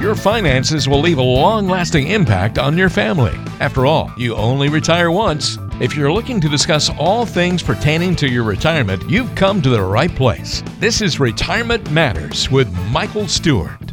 [0.00, 3.34] Your finances will leave a long lasting impact on your family.
[3.58, 5.58] After all, you only retire once.
[5.80, 9.82] If you're looking to discuss all things pertaining to your retirement, you've come to the
[9.82, 10.62] right place.
[10.78, 13.87] This is Retirement Matters with Michael Stewart.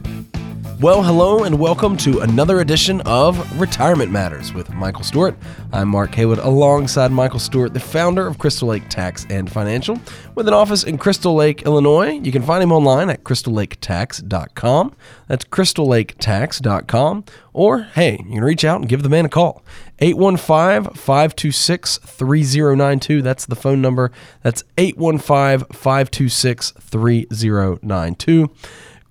[0.82, 5.38] Well, hello and welcome to another edition of Retirement Matters with Michael Stewart.
[5.72, 9.98] I'm Mark Haywood alongside Michael Stewart, the founder of Crystal Lake Tax and Financial,
[10.36, 12.20] with an office in Crystal Lake, Illinois.
[12.20, 14.96] You can find him online at crystallaketax.com.
[15.30, 17.24] That's crystallaketax.com.
[17.54, 19.64] Or, hey, you can reach out and give the man a call.
[20.00, 23.22] 815 526 3092.
[23.22, 24.12] That's the phone number.
[24.44, 28.52] That's 815 526 3092.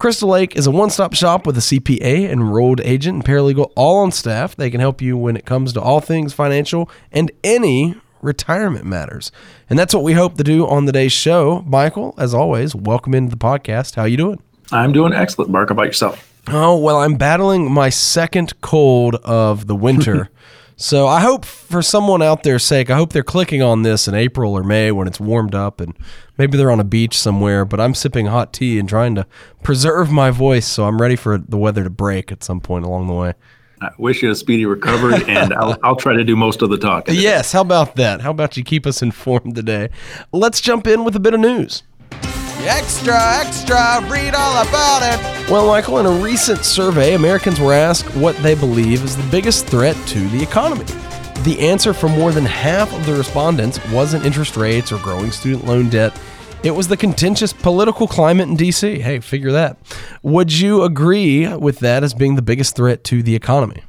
[0.05, 4.01] Crystal Lake is a one stop shop with a CPA, enrolled agent, and paralegal all
[4.01, 4.55] on staff.
[4.55, 9.33] They can help you when it comes to all things financial and any retirement matters.
[9.71, 11.63] And that's what we hope to do on today's show.
[11.67, 13.95] Michael, as always, welcome into the podcast.
[13.95, 14.43] How you doing?
[14.71, 15.71] I'm doing excellent, Mark.
[15.71, 16.39] How about yourself?
[16.49, 20.29] Oh, well, I'm battling my second cold of the winter.
[20.77, 24.15] so I hope for someone out there's sake, I hope they're clicking on this in
[24.15, 25.95] April or May when it's warmed up and
[26.39, 29.27] maybe they're on a beach somewhere, but I'm sipping hot tea and trying to
[29.63, 33.07] preserve my voice so I'm ready for the weather to break at some point along
[33.07, 33.35] the way.
[33.81, 36.79] I wish you a speedy recovery, and I'll, I'll try to do most of the
[36.79, 37.15] talking.
[37.17, 38.21] Yes, how about that?
[38.21, 39.91] How about you keep us informed today?
[40.33, 41.83] Let's jump in with a bit of news.
[42.67, 45.51] Extra, extra, read all about it.
[45.51, 49.67] Well, Michael, in a recent survey, Americans were asked what they believe is the biggest
[49.67, 50.87] threat to the economy.
[51.43, 55.67] The answer for more than half of the respondents wasn't interest rates or growing student
[55.67, 56.19] loan debt.
[56.63, 58.99] It was the contentious political climate in DC.
[58.99, 59.77] Hey, figure that.
[60.23, 63.83] Would you agree with that as being the biggest threat to the economy?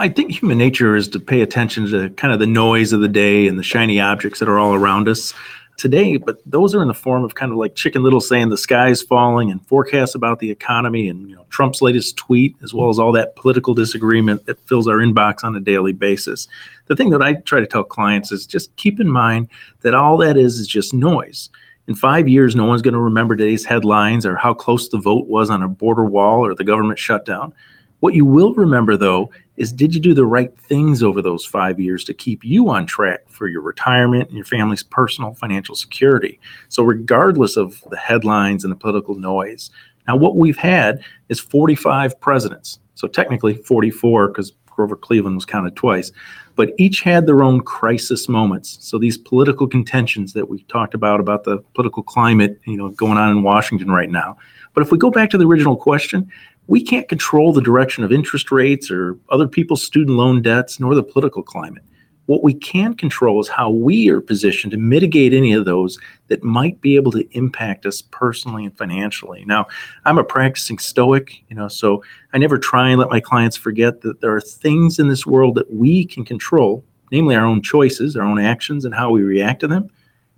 [0.00, 3.08] I think human nature is to pay attention to kind of the noise of the
[3.08, 5.32] day and the shiny objects that are all around us
[5.76, 8.56] today, but those are in the form of kind of like Chicken Little saying the
[8.56, 12.88] sky's falling and forecasts about the economy and you know Trump's latest tweet, as well
[12.88, 16.48] as all that political disagreement that fills our inbox on a daily basis.
[16.86, 19.48] The thing that I try to tell clients is just keep in mind
[19.82, 21.50] that all that is is just noise.
[21.88, 25.28] In five years, no one's going to remember today's headlines or how close the vote
[25.28, 27.52] was on a border wall or the government shutdown.
[28.00, 31.80] What you will remember, though, is did you do the right things over those five
[31.80, 36.38] years to keep you on track for your retirement and your family's personal financial security?
[36.68, 39.70] So, regardless of the headlines and the political noise,
[40.06, 42.78] now what we've had is 45 presidents.
[42.94, 46.12] So, technically 44 because Grover Cleveland was counted twice,
[46.56, 48.78] but each had their own crisis moments.
[48.80, 53.18] So, these political contentions that we talked about, about the political climate, you know, going
[53.18, 54.36] on in Washington right now.
[54.74, 56.30] But if we go back to the original question,
[56.66, 60.94] we can't control the direction of interest rates or other people's student loan debts, nor
[60.94, 61.84] the political climate.
[62.26, 66.42] What we can control is how we are positioned to mitigate any of those that
[66.42, 69.44] might be able to impact us personally and financially.
[69.46, 69.66] Now,
[70.04, 74.00] I'm a practicing stoic, you know, so I never try and let my clients forget
[74.00, 78.16] that there are things in this world that we can control, namely our own choices,
[78.16, 79.88] our own actions, and how we react to them.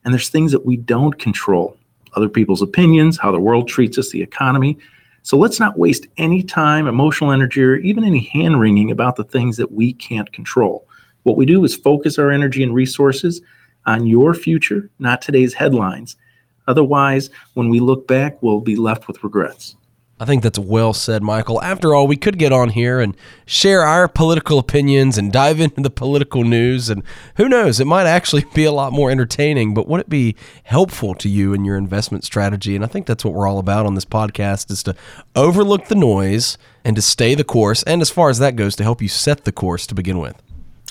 [0.05, 1.79] And there's things that we don't control
[2.15, 4.79] other people's opinions, how the world treats us, the economy.
[5.23, 9.25] So let's not waste any time, emotional energy, or even any hand wringing about the
[9.25, 10.88] things that we can't control.
[11.29, 13.43] What we do is focus our energy and resources
[13.85, 16.17] on your future, not today's headlines.
[16.67, 19.77] Otherwise, when we look back, we'll be left with regrets.
[20.19, 21.61] I think that's well said, Michael.
[21.61, 25.83] After all, we could get on here and share our political opinions and dive into
[25.83, 26.89] the political news.
[26.89, 27.03] And
[27.37, 31.15] who knows, it might actually be a lot more entertaining, but would it be helpful
[31.17, 32.75] to you in your investment strategy?
[32.75, 34.97] And I think that's what we're all about on this podcast is to
[35.37, 36.57] overlook the noise
[36.87, 37.83] and to stay the course.
[37.83, 40.43] And as far as that goes, to help you set the course to begin with.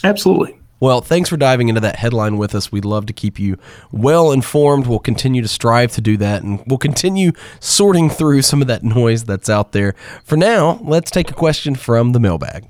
[0.03, 0.59] Absolutely.
[0.79, 2.71] Well, thanks for diving into that headline with us.
[2.71, 3.57] We'd love to keep you
[3.91, 4.85] well informed.
[4.85, 8.83] We'll continue to strive to do that, and we'll continue sorting through some of that
[8.83, 9.95] noise that's out there.
[10.23, 12.67] For now, let's take a question from the mailbag.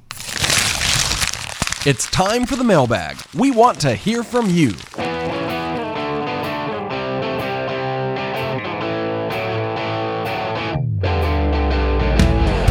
[1.85, 3.17] It's time for the mailbag.
[3.33, 4.71] We want to hear from you.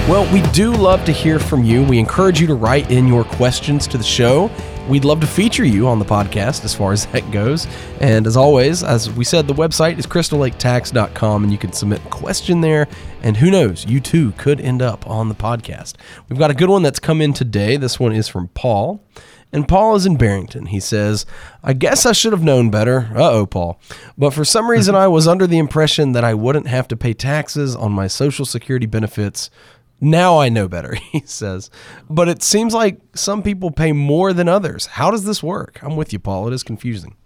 [0.08, 1.82] Well, we do love to hear from you.
[1.82, 4.48] We encourage you to write in your questions to the show.
[4.88, 7.66] We'd love to feature you on the podcast as far as that goes.
[8.00, 12.08] And as always, as we said, the website is crystallaketax.com and you can submit a
[12.08, 12.86] question there.
[13.24, 15.94] And who knows, you too could end up on the podcast.
[16.28, 17.76] We've got a good one that's come in today.
[17.76, 19.02] This one is from Paul.
[19.52, 20.66] And Paul is in Barrington.
[20.66, 21.26] He says,
[21.64, 23.10] I guess I should have known better.
[23.12, 23.80] Uh oh, Paul.
[24.16, 27.12] But for some reason, I was under the impression that I wouldn't have to pay
[27.12, 29.50] taxes on my Social Security benefits
[30.00, 31.70] now I know better, he says.
[32.08, 34.86] But it seems like some people pay more than others.
[34.86, 35.78] How does this work?
[35.82, 36.48] I'm with you, Paul.
[36.48, 37.16] It is confusing.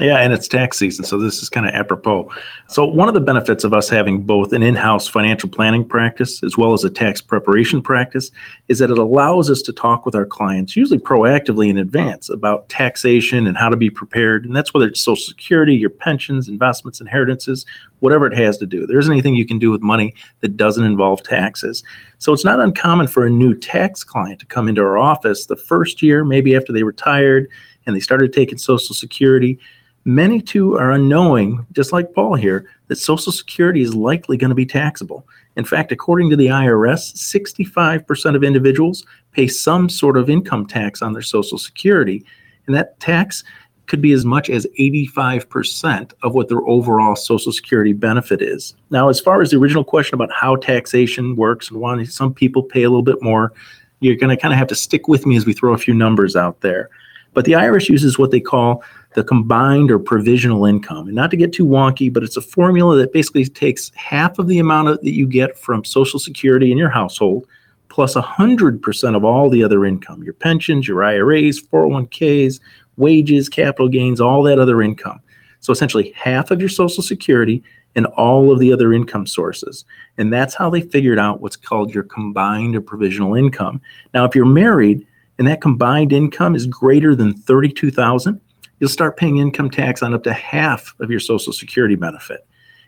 [0.00, 2.30] Yeah, and it's tax season, so this is kind of apropos.
[2.66, 6.42] So, one of the benefits of us having both an in house financial planning practice
[6.42, 8.30] as well as a tax preparation practice
[8.68, 12.70] is that it allows us to talk with our clients, usually proactively in advance, about
[12.70, 14.46] taxation and how to be prepared.
[14.46, 17.66] And that's whether it's Social Security, your pensions, investments, inheritances,
[18.00, 18.86] whatever it has to do.
[18.86, 21.84] There isn't anything you can do with money that doesn't involve taxes.
[22.16, 25.56] So, it's not uncommon for a new tax client to come into our office the
[25.56, 27.50] first year, maybe after they retired
[27.84, 29.58] and they started taking Social Security
[30.04, 34.54] Many too are unknowing, just like Paul here, that Social Security is likely going to
[34.54, 35.26] be taxable.
[35.56, 41.02] In fact, according to the IRS, 65% of individuals pay some sort of income tax
[41.02, 42.24] on their Social Security,
[42.66, 43.44] and that tax
[43.86, 48.74] could be as much as 85% of what their overall Social Security benefit is.
[48.90, 52.62] Now, as far as the original question about how taxation works and why some people
[52.62, 53.52] pay a little bit more,
[54.00, 55.94] you're going to kind of have to stick with me as we throw a few
[55.94, 56.88] numbers out there.
[57.34, 58.82] But the IRS uses what they call
[59.14, 61.06] the combined or provisional income.
[61.06, 64.48] And not to get too wonky, but it's a formula that basically takes half of
[64.48, 67.46] the amount of, that you get from Social Security in your household
[67.88, 72.58] plus 100% of all the other income your pensions, your IRAs, 401ks,
[72.96, 75.20] wages, capital gains, all that other income.
[75.60, 77.62] So essentially, half of your Social Security
[77.94, 79.84] and all of the other income sources.
[80.16, 83.80] And that's how they figured out what's called your combined or provisional income.
[84.14, 85.06] Now, if you're married
[85.38, 88.40] and that combined income is greater than 32,000,
[88.82, 92.44] you'll start paying income tax on up to half of your Social Security benefit.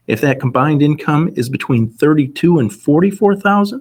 [0.08, 3.80] If that combined income is between 32 and 44,000,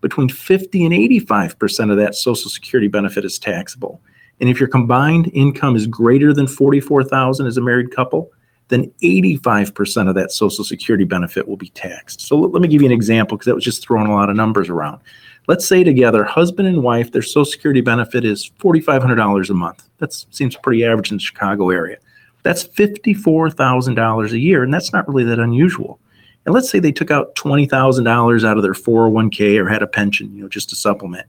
[0.00, 4.00] between 50 and 85% of that Social Security benefit is taxable.
[4.40, 8.32] And if your combined income is greater than 44,000 as a married couple,
[8.68, 12.22] then 85% of that Social Security benefit will be taxed.
[12.22, 14.36] So let me give you an example because that was just throwing a lot of
[14.36, 15.02] numbers around.
[15.48, 19.88] Let's say together, husband and wife, their Social Security benefit is $4,500 a month.
[19.98, 21.98] That seems pretty average in the Chicago area.
[22.44, 25.98] That's $54,000 a year, and that's not really that unusual.
[26.44, 30.34] And let's say they took out $20,000 out of their 401k or had a pension,
[30.34, 31.26] you know, just to supplement.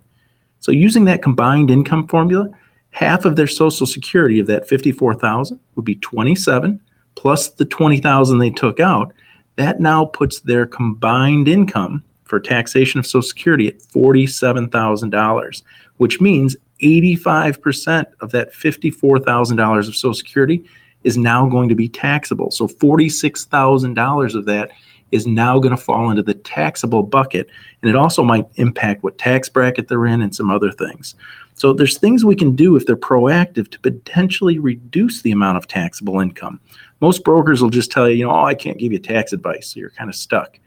[0.59, 2.49] So using that combined income formula,
[2.91, 6.79] half of their social security of that 54,000 would be 27
[7.15, 9.13] plus the 20,000 they took out.
[9.55, 15.61] That now puts their combined income for taxation of Social Security at $47,000,
[15.97, 20.67] which means 85% of that $54,000 of Social Security
[21.03, 22.49] is now going to be taxable.
[22.49, 24.71] So $46,000 of that
[25.11, 27.51] is now going to fall into the taxable bucket.
[27.83, 31.13] And it also might impact what tax bracket they're in and some other things.
[31.53, 35.67] So there's things we can do if they're proactive to potentially reduce the amount of
[35.67, 36.59] taxable income.
[36.99, 39.67] Most brokers will just tell you, you know, oh, I can't give you tax advice.
[39.67, 40.57] So you're kind of stuck.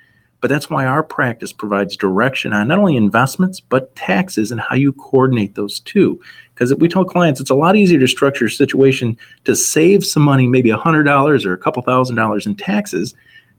[0.47, 4.77] But that's why our practice provides direction on not only investments, but taxes and how
[4.77, 6.21] you coordinate those two.
[6.55, 10.23] Because we tell clients it's a lot easier to structure a situation to save some
[10.23, 13.13] money, maybe $100 or a couple thousand dollars in taxes,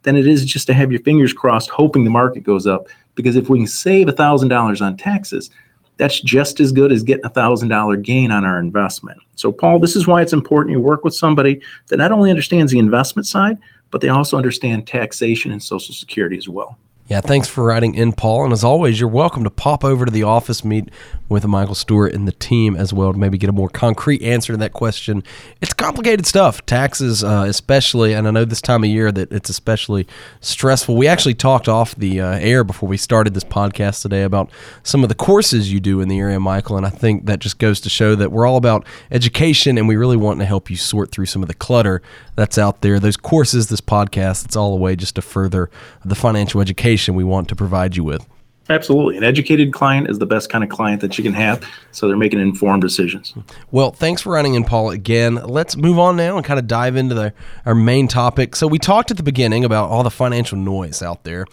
[0.04, 2.88] than it is just to have your fingers crossed hoping the market goes up.
[3.16, 5.50] Because if we can save $1,000 on taxes,
[5.98, 9.20] that's just as good as getting a thousand dollar gain on our investment.
[9.36, 12.72] So, Paul, this is why it's important you work with somebody that not only understands
[12.72, 13.58] the investment side,
[13.92, 16.78] but they also understand taxation and Social Security as well.
[17.10, 18.44] Yeah, thanks for writing in, Paul.
[18.44, 20.90] And as always, you're welcome to pop over to the office, meet
[21.30, 24.52] with Michael Stewart and the team as well to maybe get a more concrete answer
[24.52, 25.24] to that question.
[25.62, 29.50] It's complicated stuff, taxes uh, especially, and I know this time of year that it's
[29.50, 30.06] especially
[30.42, 30.98] stressful.
[30.98, 34.50] We actually talked off the uh, air before we started this podcast today about
[34.84, 37.58] some of the courses you do in the area, Michael, and I think that just
[37.58, 40.76] goes to show that we're all about education and we really want to help you
[40.76, 42.02] sort through some of the clutter
[42.36, 43.00] that's out there.
[43.00, 45.70] Those courses, this podcast, it's all a way just to further
[46.04, 48.26] the financial education information we want to provide you with.
[48.70, 49.16] Absolutely.
[49.16, 51.64] An educated client is the best kind of client that you can have.
[51.94, 53.34] So they're making informed decisions.
[53.72, 55.36] Well, thanks for running in, Paul, again.
[55.36, 57.34] Let's move on now and kind of dive into the,
[57.66, 58.58] our main topic.
[58.58, 61.46] So we talked at the beginning about all the financial noise out there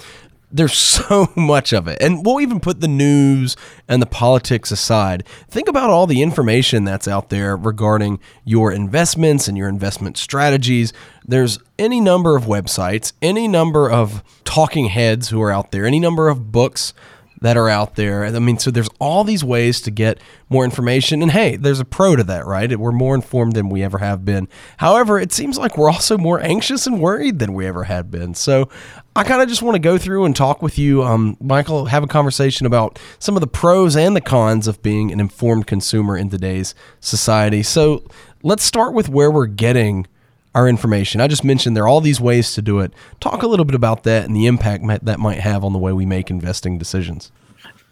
[0.54, 1.99] there's so much of it.
[2.00, 3.56] And we'll even put the news
[3.88, 5.26] and the politics aside.
[5.49, 10.92] Think about all the information that's out there regarding your investments and your investment strategies.
[11.26, 16.00] There's any number of websites, any number of talking heads who are out there, any
[16.00, 16.94] number of books
[17.41, 18.25] that are out there.
[18.25, 21.23] I mean, so there's all these ways to get more information.
[21.23, 22.75] And hey, there's a pro to that, right?
[22.79, 24.49] We're more informed than we ever have been.
[24.79, 28.35] However, it seems like we're also more anxious and worried than we ever had been.
[28.35, 28.69] So
[29.17, 32.03] I kind of just want to go through and talk with you, um, Michael, have
[32.03, 36.17] a conversation about some of the pros and the cons of being an informed consumer
[36.17, 37.62] in today's society.
[37.62, 38.05] So
[38.43, 40.07] let's start with where we're getting
[40.54, 41.20] our information.
[41.20, 42.92] I just mentioned there are all these ways to do it.
[43.20, 45.92] Talk a little bit about that and the impact that might have on the way
[45.92, 47.32] we make investing decisions.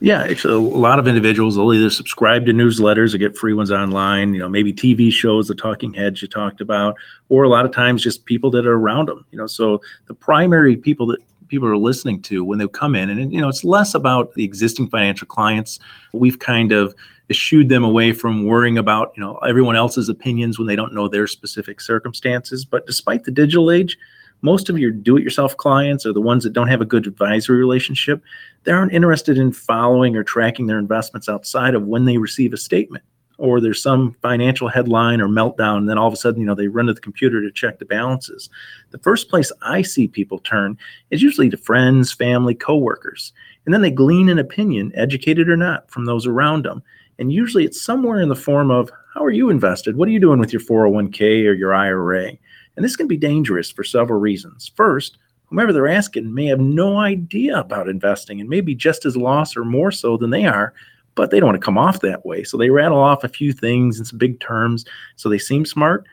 [0.00, 3.70] Yeah, actually, a lot of individuals will either subscribe to newsletters or get free ones
[3.70, 4.34] online.
[4.34, 6.96] You know, maybe TV shows, the talking heads you talked about,
[7.28, 9.24] or a lot of times just people that are around them.
[9.30, 13.10] You know, so the primary people that people are listening to when they come in,
[13.10, 15.78] and you know, it's less about the existing financial clients.
[16.12, 16.96] We've kind of
[17.32, 21.08] eschewed them away from worrying about you know everyone else's opinions when they don't know
[21.08, 22.64] their specific circumstances.
[22.64, 23.98] But despite the digital age,
[24.42, 28.22] most of your do-it-yourself clients are the ones that don't have a good advisory relationship.
[28.64, 32.56] They aren't interested in following or tracking their investments outside of when they receive a
[32.56, 33.04] statement
[33.38, 36.54] or there's some financial headline or meltdown and then all of a sudden you know
[36.54, 38.48] they run to the computer to check the balances
[38.90, 40.76] the first place i see people turn
[41.10, 43.32] is usually to friends family coworkers
[43.64, 46.82] and then they glean an opinion educated or not from those around them
[47.18, 50.20] and usually it's somewhere in the form of how are you invested what are you
[50.20, 52.32] doing with your 401k or your ira
[52.76, 54.70] and this can be dangerous for several reasons.
[54.74, 59.16] First, whomever they're asking may have no idea about investing and may be just as
[59.16, 60.72] lost or more so than they are,
[61.14, 62.44] but they don't want to come off that way.
[62.44, 64.84] So they rattle off a few things and some big terms
[65.16, 66.06] so they seem smart.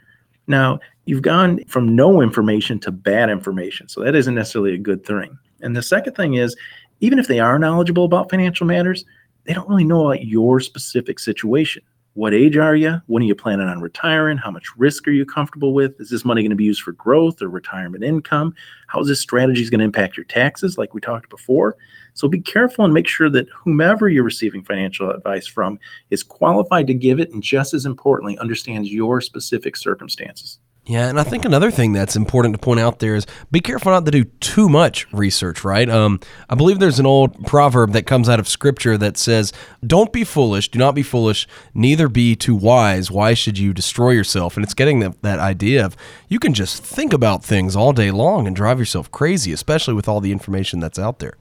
[0.48, 3.88] Now, you've gone from no information to bad information.
[3.88, 5.38] So that isn't necessarily a good thing.
[5.62, 6.56] And the second thing is,
[7.02, 9.06] even if they are knowledgeable about financial matters,
[9.50, 11.82] they don't really know about your specific situation.
[12.14, 13.02] What age are you?
[13.08, 14.38] When are you planning on retiring?
[14.38, 16.00] How much risk are you comfortable with?
[16.00, 18.54] Is this money going to be used for growth or retirement income?
[18.86, 21.78] How is this strategy going to impact your taxes, like we talked before?
[22.14, 25.80] So be careful and make sure that whomever you're receiving financial advice from
[26.12, 30.60] is qualified to give it and just as importantly understands your specific circumstances.
[30.90, 33.92] Yeah, and I think another thing that's important to point out there is be careful
[33.92, 35.88] not to do too much research, right?
[35.88, 36.20] Um,
[36.50, 39.54] I believe there's an old proverb that comes out of scripture that says,
[39.86, 43.12] Don't be foolish, do not be foolish, neither be too wise.
[43.12, 44.58] Why should you destroy yourself?
[44.58, 45.96] And it's getting that, that idea of
[46.28, 50.08] you can just think about things all day long and drive yourself crazy, especially with
[50.08, 51.38] all the information that's out there.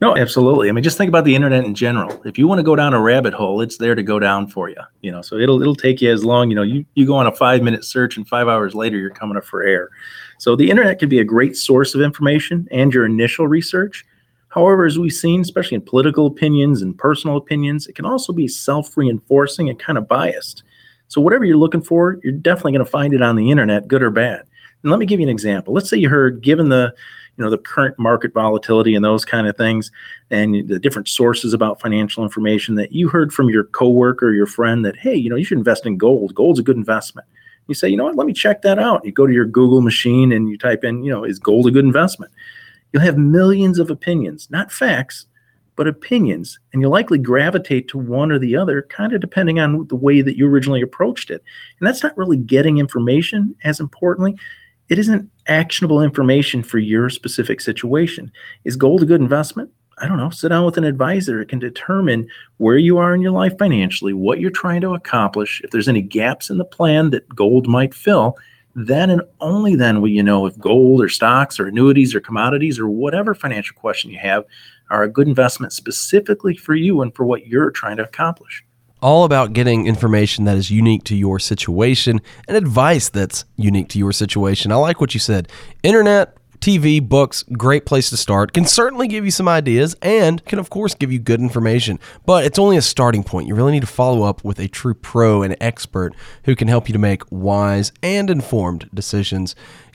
[0.00, 0.68] No, absolutely.
[0.68, 2.22] I mean, just think about the internet in general.
[2.24, 4.68] If you want to go down a rabbit hole, it's there to go down for
[4.68, 4.76] you.
[5.02, 6.50] You know, so it'll it'll take you as long.
[6.50, 9.10] You know, you you go on a five minute search, and five hours later, you're
[9.10, 9.90] coming up for air.
[10.38, 14.06] So the internet can be a great source of information and your initial research.
[14.50, 18.46] However, as we've seen, especially in political opinions and personal opinions, it can also be
[18.46, 20.62] self reinforcing and kind of biased.
[21.08, 24.02] So whatever you're looking for, you're definitely going to find it on the internet, good
[24.02, 24.42] or bad.
[24.82, 25.74] And let me give you an example.
[25.74, 26.94] Let's say you heard, given the
[27.38, 29.90] you know the current market volatility and those kind of things
[30.30, 34.46] and the different sources about financial information that you heard from your coworker or your
[34.46, 36.34] friend that hey you know you should invest in gold.
[36.34, 37.26] Gold's a good investment.
[37.68, 38.16] You say you know what?
[38.16, 39.04] Let me check that out.
[39.04, 41.70] You go to your google machine and you type in you know is gold a
[41.70, 42.32] good investment?
[42.92, 45.26] You'll have millions of opinions not facts
[45.76, 49.86] but opinions and you'll likely gravitate to one or the other kind of depending on
[49.86, 51.44] the way that you originally approached it.
[51.78, 54.36] And that's not really getting information as importantly
[54.88, 58.32] it isn't actionable information for your specific situation.
[58.64, 59.70] Is gold a good investment?
[59.98, 60.30] I don't know.
[60.30, 61.40] Sit down with an advisor.
[61.40, 62.28] It can determine
[62.58, 65.60] where you are in your life financially, what you're trying to accomplish.
[65.64, 68.36] If there's any gaps in the plan that gold might fill,
[68.74, 72.78] then and only then will you know if gold or stocks or annuities or commodities
[72.78, 74.44] or whatever financial question you have
[74.90, 78.64] are a good investment specifically for you and for what you're trying to accomplish
[79.00, 83.98] all about getting information that is unique to your situation and advice that's unique to
[83.98, 84.72] your situation.
[84.72, 85.48] I like what you said.
[85.82, 88.52] Internet, TV, books, great place to start.
[88.52, 92.44] Can certainly give you some ideas and can, of course, give you good information, but
[92.44, 93.46] it's only a starting point.
[93.46, 96.14] You really need to follow up with a true pro and expert
[96.44, 99.54] who can help you to make wise and informed decisions.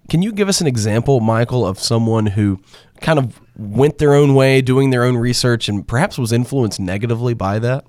[0.09, 2.59] Can you give us an example, Michael, of someone who
[3.01, 7.33] kind of went their own way, doing their own research, and perhaps was influenced negatively
[7.33, 7.85] by that?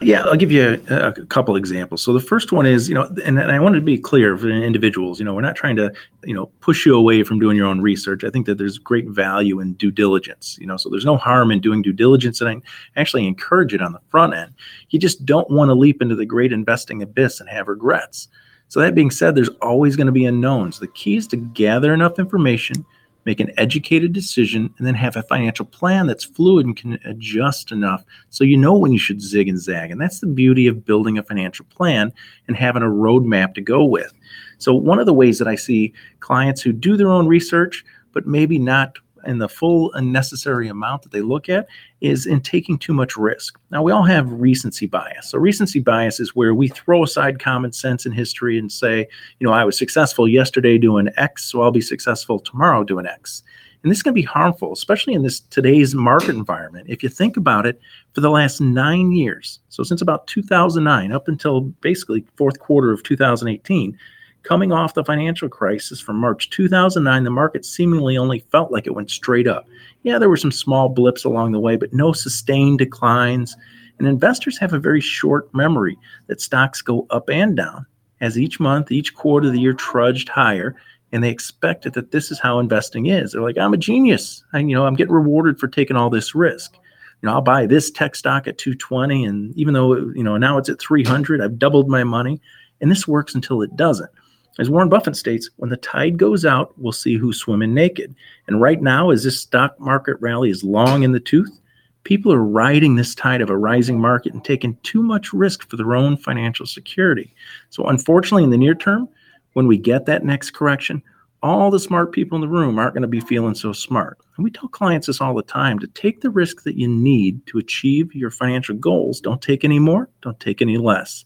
[0.00, 2.02] Yeah, I'll give you a, a, couple examples.
[2.02, 4.48] So the first one is, you know, and, and I wanted to be clear for
[4.48, 5.92] individuals, you know, we're not trying to,
[6.24, 8.24] you know, push you away from doing your own research.
[8.24, 11.50] I think that there's great value in due diligence, you know, so there's no harm
[11.50, 14.52] in doing due diligence and I actually encourage it on the front end.
[14.90, 18.28] You just don't want to leap into the great investing abyss and have regrets.
[18.68, 20.78] So that being said, there's always going to be unknowns.
[20.78, 22.84] The key is to gather enough information
[23.24, 27.72] make an educated decision, and then have a financial plan that's fluid and can adjust
[27.72, 29.90] enough so you know when you should zig and zag.
[29.90, 32.12] And that's the beauty of building a financial plan
[32.48, 34.12] and having a roadmap to go with.
[34.58, 38.26] So, one of the ways that I see clients who do their own research, but
[38.26, 41.66] maybe not and the full and necessary amount that they look at
[42.00, 43.58] is in taking too much risk.
[43.70, 45.28] Now, we all have recency bias.
[45.28, 49.06] So, recency bias is where we throw aside common sense and history and say,
[49.38, 53.42] you know, I was successful yesterday doing X, so I'll be successful tomorrow doing X.
[53.82, 56.86] And this can be harmful, especially in this today's market environment.
[56.88, 57.80] If you think about it,
[58.14, 63.02] for the last nine years, so since about 2009 up until basically fourth quarter of
[63.02, 63.98] 2018,
[64.42, 68.94] Coming off the financial crisis from March 2009, the market seemingly only felt like it
[68.94, 69.66] went straight up.
[70.02, 73.56] Yeah, there were some small blips along the way, but no sustained declines.
[73.98, 75.96] And investors have a very short memory
[76.26, 77.86] that stocks go up and down
[78.20, 80.74] as each month, each quarter of the year trudged higher,
[81.12, 83.32] and they expected that this is how investing is.
[83.32, 84.42] They're like, I'm a genius.
[84.52, 86.74] I, you know, I'm getting rewarded for taking all this risk.
[87.20, 90.58] You know, I'll buy this tech stock at 220, and even though you know now
[90.58, 92.40] it's at 300, I've doubled my money,
[92.80, 94.10] and this works until it doesn't.
[94.58, 98.14] As Warren Buffett states, when the tide goes out, we'll see who's swimming naked.
[98.46, 101.58] And right now, as this stock market rally is long in the tooth,
[102.04, 105.76] people are riding this tide of a rising market and taking too much risk for
[105.76, 107.34] their own financial security.
[107.70, 109.08] So, unfortunately, in the near term,
[109.54, 111.02] when we get that next correction,
[111.42, 114.18] all the smart people in the room aren't going to be feeling so smart.
[114.36, 117.44] And we tell clients this all the time to take the risk that you need
[117.46, 119.20] to achieve your financial goals.
[119.20, 121.24] Don't take any more, don't take any less.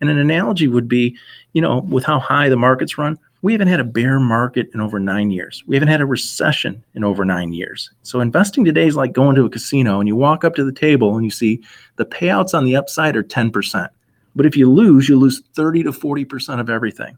[0.00, 1.16] And an analogy would be,
[1.52, 4.80] you know, with how high the markets run, we haven't had a bear market in
[4.80, 5.62] over nine years.
[5.66, 7.90] We haven't had a recession in over nine years.
[8.02, 10.72] So investing today is like going to a casino and you walk up to the
[10.72, 11.62] table and you see
[11.96, 13.88] the payouts on the upside are 10%.
[14.34, 17.16] But if you lose, you lose 30 to 40% of everything.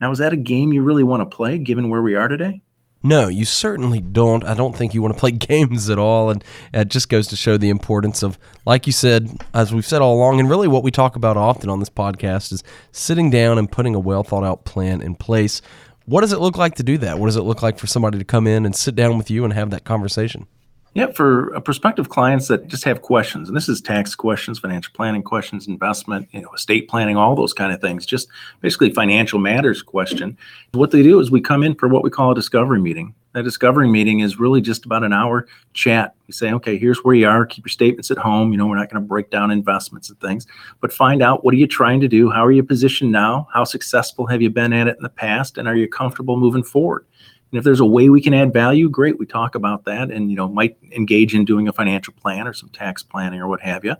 [0.00, 2.62] Now, is that a game you really want to play given where we are today?
[3.02, 4.44] No, you certainly don't.
[4.44, 6.30] I don't think you want to play games at all.
[6.30, 10.02] And it just goes to show the importance of, like you said, as we've said
[10.02, 13.58] all along, and really what we talk about often on this podcast is sitting down
[13.58, 15.62] and putting a well thought out plan in place.
[16.04, 17.18] What does it look like to do that?
[17.18, 19.44] What does it look like for somebody to come in and sit down with you
[19.44, 20.46] and have that conversation?
[20.92, 25.22] Yeah, for prospective clients that just have questions, and this is tax questions, financial planning
[25.22, 28.26] questions, investment, you know, estate planning, all those kind of things, just
[28.60, 30.36] basically financial matters question.
[30.72, 33.14] What they do is we come in for what we call a discovery meeting.
[33.34, 36.16] That discovery meeting is really just about an hour chat.
[36.26, 37.46] We say, okay, here's where you are.
[37.46, 38.50] Keep your statements at home.
[38.50, 40.44] You know, we're not going to break down investments and things,
[40.80, 42.30] but find out what are you trying to do?
[42.30, 43.46] How are you positioned now?
[43.54, 45.56] How successful have you been at it in the past?
[45.56, 47.06] And are you comfortable moving forward?
[47.50, 49.18] And if there's a way we can add value, great.
[49.18, 52.52] We talk about that, and you know, might engage in doing a financial plan or
[52.52, 53.96] some tax planning or what have you.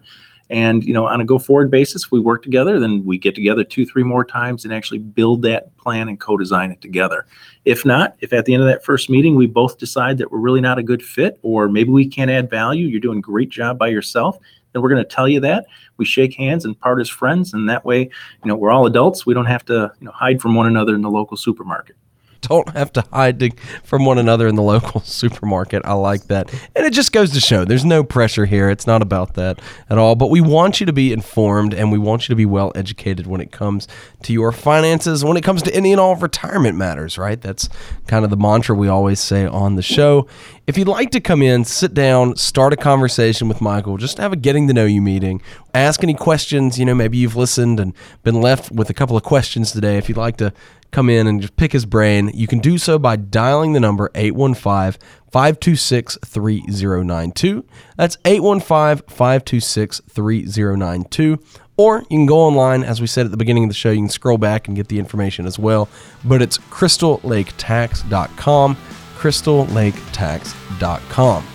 [0.51, 2.81] And you know, on a go-forward basis, we work together.
[2.81, 6.73] Then we get together two, three more times and actually build that plan and co-design
[6.73, 7.25] it together.
[7.65, 10.41] If not, if at the end of that first meeting we both decide that we're
[10.41, 13.49] really not a good fit, or maybe we can't add value, you're doing a great
[13.49, 14.39] job by yourself,
[14.73, 15.67] then we're going to tell you that.
[15.99, 19.27] We shake hands and part as friends, and that way, you know, we're all adults.
[19.27, 21.97] We don't have to, you know, hide from one another in the local supermarket.
[22.49, 25.83] don't have to hide from one another in the local supermarket.
[25.85, 26.53] I like that.
[26.75, 28.71] And it just goes to show there's no pressure here.
[28.71, 30.15] It's not about that at all.
[30.15, 33.27] But we want you to be informed and we want you to be well educated
[33.27, 33.89] when it comes
[34.23, 37.41] to your finances, when it comes to any and all retirement matters, right?
[37.41, 37.69] That's
[38.07, 40.27] kind of the mantra we always say on the show.
[40.67, 44.33] If you'd like to come in, sit down, start a conversation with Michael, just have
[44.33, 45.43] a getting to know you meeting,
[45.75, 46.79] ask any questions.
[46.79, 49.99] You know, maybe you've listened and been left with a couple of questions today.
[49.99, 50.53] If you'd like to
[50.91, 54.11] come in and just pick his brain, you can do so by dialing the number
[54.15, 55.01] 815
[55.31, 57.65] 526 3092.
[57.97, 61.39] That's 815 526 3092.
[61.77, 64.01] Or you can go online, as we said at the beginning of the show, you
[64.01, 65.89] can scroll back and get the information as well.
[66.25, 68.77] But it's crystallaketax.com,
[69.17, 71.47] crystallaketax.com.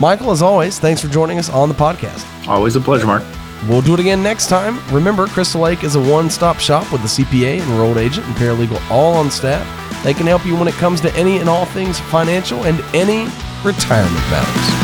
[0.00, 2.48] Michael, as always, thanks for joining us on the podcast.
[2.48, 3.22] Always a pleasure, Mark.
[3.68, 4.78] We'll do it again next time.
[4.92, 8.80] Remember, Crystal Lake is a one stop shop with a CPA, enrolled agent, and paralegal
[8.90, 9.64] all on staff.
[10.04, 13.24] They can help you when it comes to any and all things financial and any
[13.64, 14.83] retirement matters.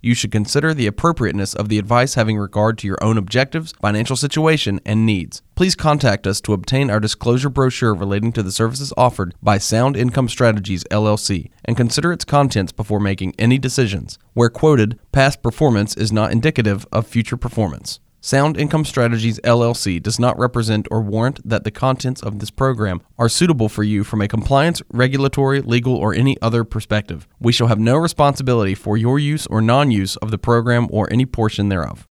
[0.00, 4.16] you should consider the appropriateness of the advice having regard to your own objectives, financial
[4.16, 5.42] situation, and needs.
[5.54, 9.96] Please contact us to obtain our disclosure brochure relating to the services offered by Sound
[9.96, 14.18] Income Strategies LLC and consider its contents before making any decisions.
[14.34, 18.00] Where quoted, past performance is not indicative of future performance.
[18.20, 23.00] Sound Income Strategies LLC does not represent or warrant that the contents of this program
[23.16, 27.28] are suitable for you from a compliance, regulatory, legal, or any other perspective.
[27.38, 31.08] We shall have no responsibility for your use or non use of the program or
[31.12, 32.07] any portion thereof.